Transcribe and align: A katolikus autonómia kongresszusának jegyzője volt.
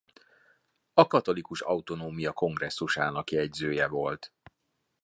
A 0.93 1.07
katolikus 1.07 1.61
autonómia 1.61 2.31
kongresszusának 2.33 3.31
jegyzője 3.31 3.87
volt. 3.87 4.33